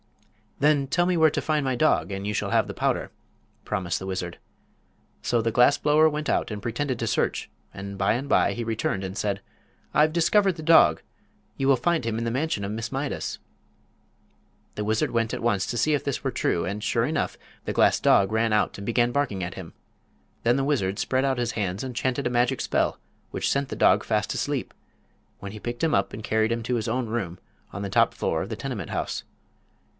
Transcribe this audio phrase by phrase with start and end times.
[0.59, 3.11] "Then tell me where to find my dog and you shall have the powder,"
[3.65, 4.37] promised the wizard.
[5.21, 8.63] So the glass blower went out and pretended to search, and by and by he
[8.63, 9.41] returned and said:
[9.93, 11.01] "I've discovered the dog.
[11.57, 13.37] You will find him in the mansion of Miss Mydas."
[14.75, 17.73] The wizard went at once to see if this were true, and, sure enough, the
[17.73, 19.73] glass dog ran out and began barking at him.
[20.43, 22.99] Then the wizard spread out his hands and chanted a magic spell
[23.31, 24.73] which sent the dog fast asleep,
[25.39, 27.39] when he picked him up and carried him to his own room
[27.73, 29.23] on the top floor of the tenement house.